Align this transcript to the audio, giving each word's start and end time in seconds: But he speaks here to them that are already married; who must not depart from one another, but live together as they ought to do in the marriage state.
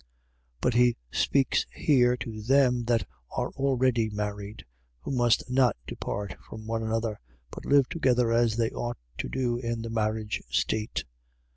But 0.61 0.73
he 0.73 0.97
speaks 1.11 1.67
here 1.71 2.17
to 2.17 2.41
them 2.41 2.85
that 2.85 3.07
are 3.37 3.51
already 3.51 4.09
married; 4.09 4.65
who 5.01 5.11
must 5.11 5.47
not 5.47 5.77
depart 5.85 6.35
from 6.49 6.65
one 6.65 6.81
another, 6.81 7.19
but 7.51 7.65
live 7.67 7.87
together 7.87 8.31
as 8.31 8.55
they 8.55 8.71
ought 8.71 8.97
to 9.19 9.29
do 9.29 9.59
in 9.59 9.83
the 9.83 9.91
marriage 9.91 10.41
state. 10.49 11.03